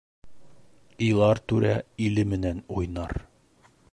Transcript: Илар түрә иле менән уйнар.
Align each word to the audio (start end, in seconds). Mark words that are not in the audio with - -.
Илар 1.07 1.41
түрә 1.51 1.75
иле 2.07 2.25
менән 2.33 2.65
уйнар. 2.79 3.17